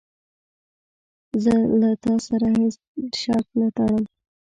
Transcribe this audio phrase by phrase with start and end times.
[1.43, 2.75] زه له تا سره هیڅ
[3.21, 4.03] شرط نه ټړم.